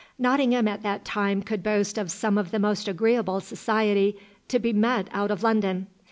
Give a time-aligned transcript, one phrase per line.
[0.17, 4.73] Nottingham at that time could boast of some of the most agreeable society to be
[4.73, 5.85] met out of London.